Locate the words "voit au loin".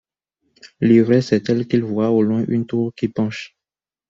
1.83-2.43